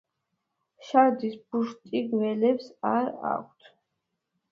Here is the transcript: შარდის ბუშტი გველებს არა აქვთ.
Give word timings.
შარდის 0.85 1.35
ბუშტი 1.51 2.01
გველებს 2.13 2.71
არა 2.93 3.13
აქვთ. 3.33 3.69